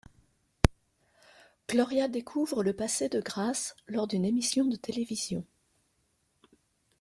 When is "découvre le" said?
2.07-2.73